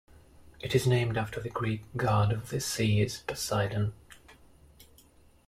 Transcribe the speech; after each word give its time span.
It 0.59 0.73
is 0.73 0.87
named 0.87 1.15
after 1.15 1.39
the 1.39 1.51
Greek 1.51 1.83
god 1.95 2.31
of 2.31 2.49
the 2.49 2.59
seas, 2.59 3.21
Poseidon. 3.27 3.93